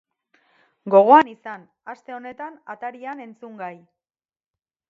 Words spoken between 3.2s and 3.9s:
entzungai!